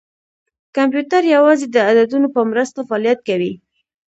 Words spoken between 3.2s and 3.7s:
کوي.